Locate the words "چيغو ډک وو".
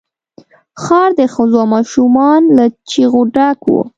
2.89-3.81